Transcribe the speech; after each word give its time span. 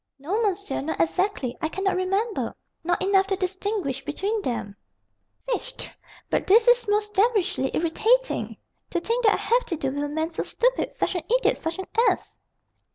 "No, 0.17 0.41
monsieur. 0.41 0.81
Not 0.81 0.99
exactly. 0.99 1.55
I 1.61 1.69
cannot 1.69 1.95
remember, 1.95 2.55
not 2.83 3.03
enough 3.03 3.27
to 3.27 3.35
distinguish 3.35 4.03
between 4.03 4.41
them." 4.41 4.75
"Fichtre! 5.45 5.91
But 6.27 6.47
this 6.47 6.67
is 6.67 6.87
most 6.87 7.13
devilishly 7.13 7.69
irritating. 7.75 8.57
To 8.89 8.99
think 8.99 9.25
that 9.25 9.35
I 9.35 9.37
have 9.37 9.63
to 9.67 9.77
do 9.77 9.91
with 9.91 10.03
a 10.03 10.09
man 10.09 10.31
so 10.31 10.41
stupid 10.41 10.95
such 10.95 11.13
an 11.13 11.21
idiot, 11.29 11.55
such 11.55 11.77
an 11.77 11.85
ass!" 12.09 12.39